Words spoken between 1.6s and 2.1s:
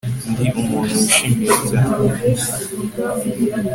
cyane